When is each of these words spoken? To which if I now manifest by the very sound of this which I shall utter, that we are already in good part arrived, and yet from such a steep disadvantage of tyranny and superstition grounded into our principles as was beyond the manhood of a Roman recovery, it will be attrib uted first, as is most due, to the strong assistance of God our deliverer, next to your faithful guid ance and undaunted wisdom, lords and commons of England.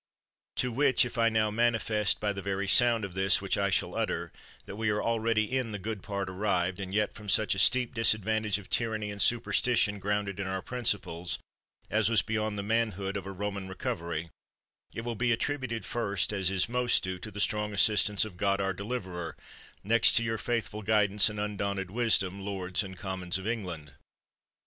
To 0.55 0.71
which 0.71 1.05
if 1.05 1.19
I 1.19 1.29
now 1.29 1.51
manifest 1.51 2.19
by 2.19 2.33
the 2.33 2.41
very 2.41 2.67
sound 2.67 3.05
of 3.05 3.13
this 3.13 3.39
which 3.39 3.55
I 3.55 3.69
shall 3.69 3.93
utter, 3.93 4.31
that 4.65 4.75
we 4.75 4.89
are 4.89 4.99
already 5.03 5.55
in 5.55 5.71
good 5.73 6.01
part 6.01 6.27
arrived, 6.27 6.79
and 6.79 6.91
yet 6.91 7.13
from 7.13 7.29
such 7.29 7.53
a 7.53 7.59
steep 7.59 7.93
disadvantage 7.93 8.57
of 8.57 8.67
tyranny 8.67 9.11
and 9.11 9.21
superstition 9.21 9.99
grounded 9.99 10.39
into 10.39 10.51
our 10.51 10.63
principles 10.63 11.37
as 11.91 12.09
was 12.09 12.23
beyond 12.23 12.57
the 12.57 12.63
manhood 12.63 13.15
of 13.15 13.27
a 13.27 13.31
Roman 13.31 13.67
recovery, 13.69 14.31
it 14.91 15.01
will 15.01 15.13
be 15.13 15.29
attrib 15.37 15.59
uted 15.59 15.85
first, 15.85 16.33
as 16.33 16.49
is 16.49 16.67
most 16.67 17.03
due, 17.03 17.19
to 17.19 17.29
the 17.29 17.39
strong 17.39 17.71
assistance 17.71 18.25
of 18.25 18.37
God 18.37 18.59
our 18.59 18.73
deliverer, 18.73 19.37
next 19.83 20.13
to 20.13 20.23
your 20.23 20.39
faithful 20.39 20.81
guid 20.81 21.11
ance 21.11 21.29
and 21.29 21.39
undaunted 21.39 21.91
wisdom, 21.91 22.39
lords 22.43 22.81
and 22.81 22.97
commons 22.97 23.37
of 23.37 23.45
England. 23.45 23.93